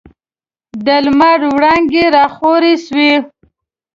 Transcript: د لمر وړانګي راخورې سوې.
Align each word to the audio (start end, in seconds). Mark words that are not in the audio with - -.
د 0.85 0.87
لمر 1.05 1.39
وړانګي 1.53 2.05
راخورې 2.15 2.73
سوې. 2.85 3.13